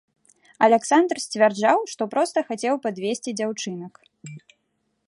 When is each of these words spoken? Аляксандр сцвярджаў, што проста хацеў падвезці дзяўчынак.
Аляксандр 0.67 1.17
сцвярджаў, 1.25 1.77
што 1.91 2.09
проста 2.15 2.37
хацеў 2.49 2.75
падвезці 2.87 3.37
дзяўчынак. 3.43 3.93